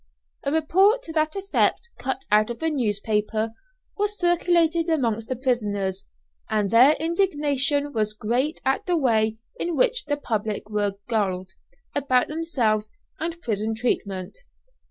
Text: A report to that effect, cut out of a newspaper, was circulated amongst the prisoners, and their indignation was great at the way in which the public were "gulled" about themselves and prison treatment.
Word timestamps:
A 0.43 0.51
report 0.51 1.03
to 1.03 1.13
that 1.13 1.35
effect, 1.35 1.89
cut 1.99 2.23
out 2.31 2.49
of 2.49 2.63
a 2.63 2.71
newspaper, 2.71 3.53
was 3.97 4.17
circulated 4.17 4.89
amongst 4.89 5.29
the 5.29 5.35
prisoners, 5.35 6.07
and 6.49 6.71
their 6.71 6.93
indignation 6.93 7.93
was 7.93 8.13
great 8.15 8.59
at 8.65 8.87
the 8.87 8.97
way 8.97 9.37
in 9.59 9.75
which 9.75 10.05
the 10.05 10.17
public 10.17 10.71
were 10.71 10.95
"gulled" 11.07 11.51
about 11.93 12.29
themselves 12.29 12.91
and 13.19 13.39
prison 13.43 13.75
treatment. 13.75 14.39